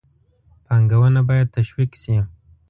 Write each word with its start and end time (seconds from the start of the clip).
پانګونه 0.65 1.21
باید 1.29 1.53
تشویق 1.57 1.91
شي. 2.01 2.17